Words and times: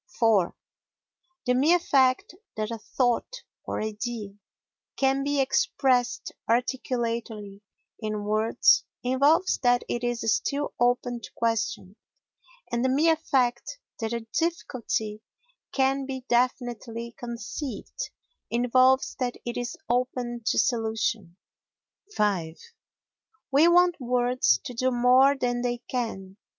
iv 0.23 0.51
The 1.45 1.53
mere 1.53 1.77
fact 1.77 2.33
that 2.57 2.71
a 2.71 2.79
thought 2.79 3.43
or 3.63 3.79
idea 3.79 4.33
can 4.97 5.23
be 5.23 5.39
expressed 5.39 6.31
articulately 6.49 7.61
in 7.99 8.23
words 8.23 8.83
involves 9.03 9.59
that 9.59 9.83
it 9.87 10.03
is 10.03 10.21
still 10.33 10.73
open 10.79 11.21
to 11.21 11.29
question; 11.35 11.97
and 12.71 12.83
the 12.83 12.89
mere 12.89 13.15
fact 13.15 13.77
that 13.99 14.11
a 14.11 14.25
difficulty 14.35 15.21
can 15.71 16.07
be 16.07 16.25
definitely 16.27 17.11
conceived 17.19 18.09
involves 18.49 19.13
that 19.19 19.35
it 19.45 19.55
is 19.55 19.77
open 19.87 20.41
to 20.47 20.57
solution. 20.57 21.37
v 22.17 22.57
We 23.51 23.67
want 23.67 23.97
words 24.01 24.59
to 24.63 24.73
do 24.73 24.89
more 24.89 25.35
than 25.37 25.61
they 25.61 25.77
can. 25.77 26.37